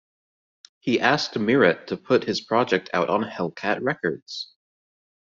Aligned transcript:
He 0.79 0.99
asked 0.99 1.35
Miret 1.35 1.85
to 1.85 1.95
put 1.95 2.23
his 2.23 2.41
project 2.41 2.89
out 2.91 3.09
on 3.11 3.21
Hellcat 3.23 3.83
Records. 3.83 4.51